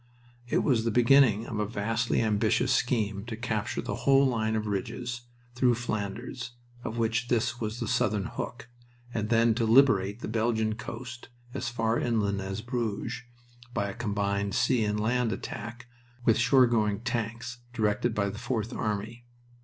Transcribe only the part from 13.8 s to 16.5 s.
a combined sea and land attack with